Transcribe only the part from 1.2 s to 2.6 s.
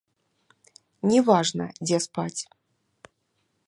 важна, дзе спаць.